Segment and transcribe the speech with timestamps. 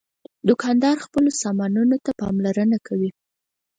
[0.47, 3.09] دوکاندار خپلو سامانونو ته پاملرنه کوي.